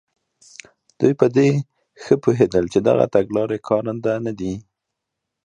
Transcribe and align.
دوی 0.99 1.13
پر 1.19 1.27
دې 1.35 1.49
ښه 2.01 2.15
پوهېدل 2.23 2.65
چې 2.73 2.79
دغه 2.87 3.05
تګلارې 3.15 3.57
کارنده 3.67 4.13
نه 4.25 4.33
دي. 4.39 4.53